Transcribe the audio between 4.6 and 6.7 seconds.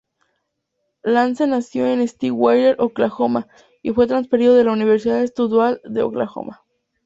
la Universidad estadual de Oklahoma.